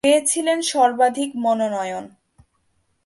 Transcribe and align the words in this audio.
পেয়েছিলেন 0.03 0.59
সর্বাধিক 0.71 1.29
মনোনয়ন। 1.35 2.05